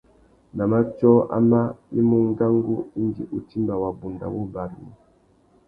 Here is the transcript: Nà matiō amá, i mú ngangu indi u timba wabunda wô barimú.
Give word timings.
Nà 0.59 0.63
matiō 0.71 1.11
amá, 1.37 1.59
i 1.97 1.99
mú 2.07 2.17
ngangu 2.29 2.77
indi 3.01 3.23
u 3.37 3.37
timba 3.47 3.73
wabunda 3.83 4.25
wô 4.33 4.41
barimú. 4.53 4.93